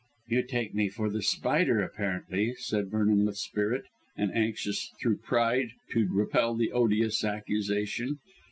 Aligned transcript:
"You 0.29 0.41
take 0.41 0.73
me 0.73 0.89
for 0.89 1.11
The 1.11 1.21
Spider, 1.21 1.79
apparently," 1.83 2.55
said 2.55 2.89
Vernon 2.89 3.23
with 3.23 3.37
spirit, 3.37 3.83
and 4.17 4.33
anxious, 4.35 4.91
through 4.99 5.17
pride, 5.17 5.73
to 5.91 6.07
repel 6.11 6.55
the 6.55 6.71
odious 6.71 7.23
accusation. 7.23 8.17